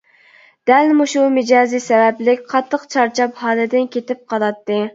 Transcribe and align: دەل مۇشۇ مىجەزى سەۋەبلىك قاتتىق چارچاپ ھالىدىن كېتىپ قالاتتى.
دەل 0.71 0.87
مۇشۇ 1.01 1.25
مىجەزى 1.35 1.81
سەۋەبلىك 1.89 2.43
قاتتىق 2.55 2.89
چارچاپ 2.97 3.39
ھالىدىن 3.45 3.89
كېتىپ 3.97 4.27
قالاتتى. 4.35 4.85